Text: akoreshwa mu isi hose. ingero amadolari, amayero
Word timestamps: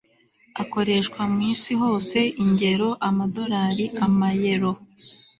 akoreshwa 0.61 1.21
mu 1.31 1.39
isi 1.51 1.73
hose. 1.81 2.17
ingero 2.43 2.87
amadolari, 3.07 3.85
amayero 4.05 4.71